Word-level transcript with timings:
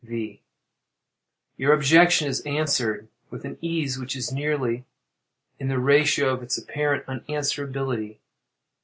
V. 0.03 0.41
Your 1.57 1.73
objection 1.73 2.27
is 2.27 2.41
answered 2.41 3.07
with 3.29 3.45
an 3.45 3.59
ease 3.61 3.99
which 3.99 4.15
is 4.15 4.31
nearly 4.31 4.83
in 5.59 5.67
the 5.67 5.77
ratio 5.77 6.33
of 6.33 6.41
its 6.41 6.57
apparent 6.57 7.05
unanswerability. 7.07 8.17